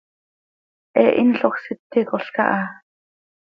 [0.93, 2.67] He hinloj síticol caha.